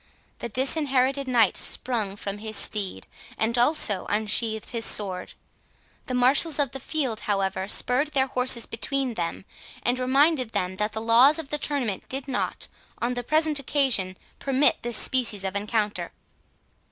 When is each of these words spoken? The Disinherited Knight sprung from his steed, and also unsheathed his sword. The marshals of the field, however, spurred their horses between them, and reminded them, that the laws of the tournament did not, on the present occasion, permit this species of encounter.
The 0.39 0.49
Disinherited 0.49 1.27
Knight 1.27 1.55
sprung 1.55 2.15
from 2.15 2.39
his 2.39 2.57
steed, 2.57 3.05
and 3.37 3.55
also 3.55 4.07
unsheathed 4.09 4.71
his 4.71 4.83
sword. 4.83 5.35
The 6.07 6.15
marshals 6.15 6.57
of 6.57 6.71
the 6.71 6.79
field, 6.79 7.19
however, 7.29 7.67
spurred 7.67 8.07
their 8.07 8.25
horses 8.25 8.65
between 8.65 9.13
them, 9.13 9.45
and 9.83 9.99
reminded 9.99 10.53
them, 10.53 10.77
that 10.77 10.93
the 10.93 11.01
laws 11.01 11.37
of 11.37 11.49
the 11.51 11.59
tournament 11.59 12.09
did 12.09 12.27
not, 12.27 12.67
on 12.99 13.13
the 13.13 13.21
present 13.21 13.59
occasion, 13.59 14.17
permit 14.39 14.81
this 14.81 14.97
species 14.97 15.43
of 15.43 15.55
encounter. 15.55 16.11